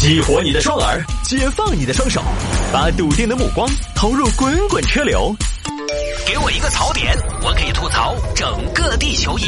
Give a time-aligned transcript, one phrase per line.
[0.00, 2.22] 激活你的双耳，解放你的双手，
[2.72, 5.30] 把笃定的目光投入滚滚车流。
[6.26, 9.42] 给我一个槽点，我可以吐槽整个地球仪。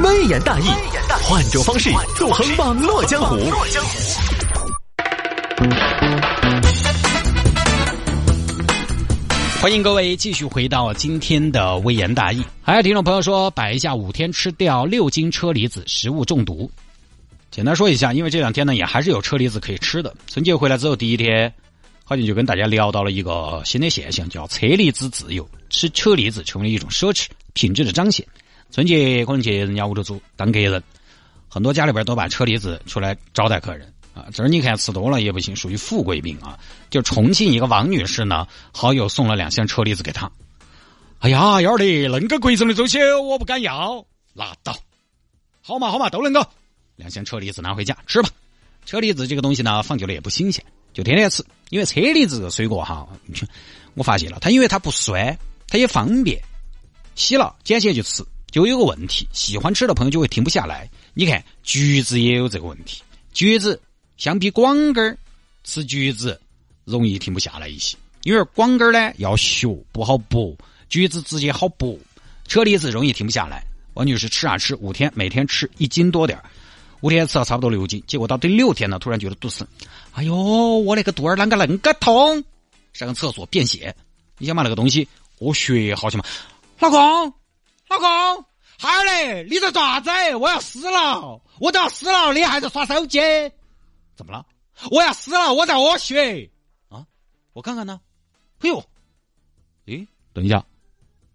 [0.00, 0.66] 微言大义，
[1.24, 3.36] 换种方式纵横网络江湖。
[9.60, 12.44] 欢迎各位继续回到今天的微言大义。
[12.62, 16.70] 还有听众朋友说，摆一下五天吃掉六斤车厘子，食物中毒。
[17.54, 20.12] 简单说一下，因为这两天呢也还是有车厘子可以吃的。
[20.26, 21.54] 春节回来之后第一天，
[22.02, 28.26] 好像就跟大家聊到了一个新的现象，叫车厘子自由，吃车厘子成为一种奢侈品质的彰显。
[28.72, 30.82] 春节可能去人家屋头住当客人，
[31.48, 34.26] 很多家里边都把车厘子出来招待客人啊。
[34.34, 36.58] 这儿你看吃多了也不行，属于富贵病啊。
[36.90, 40.28] 就重庆一个王女士呢，好友送了两箱车厘子给她。
[41.20, 44.76] 哎呀，幺儿的，恁个贵重的东西我不敢要，拉倒。
[45.62, 46.44] 好嘛好嘛，都能够。
[46.96, 48.28] 两箱车厘子拿回家吃吧。
[48.86, 51.44] 车厘子这个东西呢，放久了也不新鲜，就天天吃。
[51.70, 53.08] 因为车厘子这个水果哈，
[53.94, 56.40] 我发现了，它因为它不酸，它也方便，
[57.14, 58.22] 洗了捡起来就吃。
[58.50, 60.88] 就有个问题，喜欢吃的朋友就会停不下来。
[61.12, 63.80] 你看橘子也有这个问题，橘子
[64.16, 65.18] 相比广根儿，
[65.64, 66.40] 吃橘子
[66.84, 70.54] 容易停不下来一些，因为广根儿呢要削不好剥，
[70.88, 71.98] 橘子直接好剥，
[72.46, 73.64] 车厘子容易停不下来。
[73.94, 76.44] 王女士吃啊吃，五天每天吃一斤多点儿。
[77.04, 79.68] 五天吃了差不多六斤，结果到第六天呢，突然觉得肚子，
[80.14, 82.42] 哎呦，我那个肚儿啷个恁个痛？
[82.94, 83.94] 上个厕所便血，
[84.38, 85.06] 你想嘛那个东西，
[85.38, 86.24] 我血好像嘛？
[86.78, 87.34] 老公，
[87.90, 88.44] 老公，
[88.78, 90.10] 孩儿嘞，你在做啥子？
[90.36, 93.20] 我要死了，我都要死了，你还在耍手机？
[94.16, 94.46] 怎么了？
[94.90, 96.50] 我要死了，我在屙血
[96.88, 97.04] 啊！
[97.52, 98.00] 我看看呢，
[98.60, 98.82] 哎呦，
[99.84, 100.64] 诶，等一下，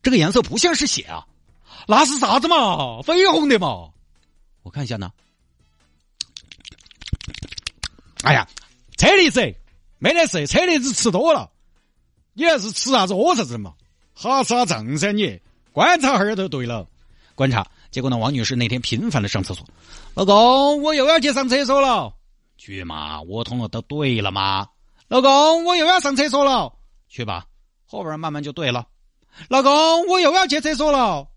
[0.00, 1.26] 这个颜色不像是血啊，
[1.88, 3.02] 那是啥子嘛？
[3.02, 3.90] 绯红的嘛？
[4.62, 5.10] 我看一下呢。
[8.26, 8.44] 哎呀，
[8.96, 9.40] 车厘子
[9.98, 11.48] 没得事，车厘子吃多了，
[12.32, 13.72] 你还是吃啥子屙啥子嘛？
[14.14, 15.40] 哈啥正噻你？
[15.70, 16.88] 观察哈儿就对了，
[17.36, 17.64] 观察。
[17.92, 19.64] 结果呢，王女士那天频繁的上厕所，
[20.14, 22.12] 老公，我又要去上厕所了。
[22.58, 24.66] 去嘛，我通了都对了吗？
[25.06, 26.72] 老公，我又要上厕所了。
[27.08, 27.46] 去吧，
[27.86, 28.88] 后边慢慢就对了。
[29.48, 31.28] 老公，我又要去厕所了，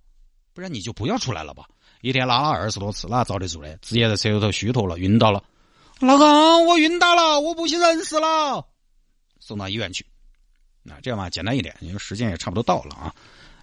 [0.55, 1.65] 不然你就不要出来了吧。
[2.01, 3.77] 一天拉了二十多次，哪遭得住呢？
[3.83, 5.43] 直接在厕所头虚脱了，晕倒了。
[5.99, 8.65] 老公，我晕倒了，我不省人事了，
[9.39, 10.05] 送到医院去。
[10.81, 13.13] 那这样吧，简单一点，因为时间也差不多到了啊，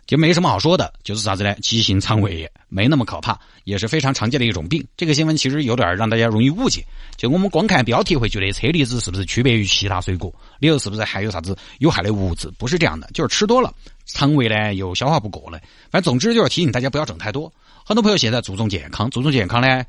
[0.06, 1.54] 就没什么好说的，就是啥子呢？
[1.62, 4.86] 急性肠胃炎，没那么可怕，也是非常常见的一种病。
[4.98, 6.84] 这个新闻其实有点让大家容易误解，
[7.16, 12.50] 就我们光看标题会觉得车厘子是不是区别于其他水果，里头是不是还有啥子有害的物质？
[12.58, 13.72] 不是这样的，就是吃多了，
[14.04, 15.58] 肠胃呢又消化不过来。
[15.90, 17.50] 反正总之就是提醒大家不要整太多。
[17.82, 19.82] 很多朋友现在注重健康，注重健康呢，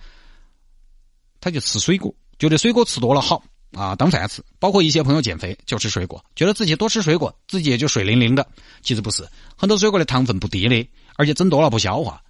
[1.42, 2.16] 他就吃水果。
[2.40, 3.44] 觉得水果吃多了好
[3.74, 4.44] 啊，当饭吃。
[4.60, 8.48] 包括一些朋友减肥就吃水果，觉得自己多吃水果，自己也就水灵灵的。
[8.82, 12.22] 其实不是，很多水果的糖分不低的，而且增多了不消化。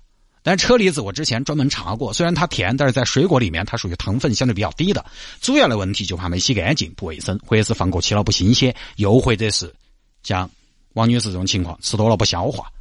[0.43, 5.05] 但车厘子我之前专门查过，虽然它甜，但是在水果里面它属于糖分相对比较低的。
[5.41, 9.73] 主要的问题就怕没洗干净、不卫生，或者是放过期了不新鲜，又或者是
[10.23, 10.49] 像
[10.93, 12.71] 王女士这种情况，吃多了不消化。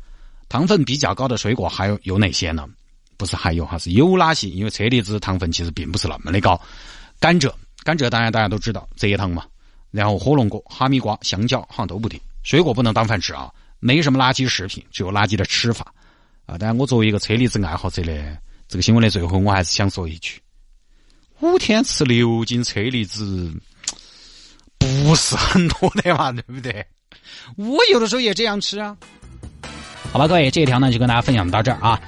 [0.49, 2.69] 糖分比较高的水果还有有哪些呢？
[3.17, 4.49] 不是还有哈，是有哪些？
[4.49, 6.61] 因为车厘子糖分其实并不是那么的高。
[7.19, 9.45] 甘蔗，甘蔗当然大家都知道蔗糖嘛，
[9.91, 12.21] 然后火龙果、哈密瓜、香蕉好像都不低。
[12.43, 15.93] 水果不能当饭吃啊，没什么垃圾食品，只有垃圾的吃法
[16.47, 16.57] 啊。
[16.59, 18.39] 但我作为一个车厘子爱好者呢，
[18.69, 20.41] 这个新闻的最后我还是想说一句：
[21.41, 23.53] 五天吃六斤车厘子，
[24.79, 26.87] 不是很多的嘛，对不对？
[27.57, 28.97] 我有的时候也这样吃啊。
[30.13, 32.01] 好吧，各位，这一条呢就跟大家分享到这儿啊。